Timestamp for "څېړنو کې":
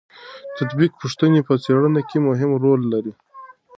1.63-2.17